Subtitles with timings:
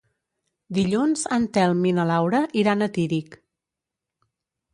[0.77, 3.39] Dilluns en Telm i na Laura iran a Tírig.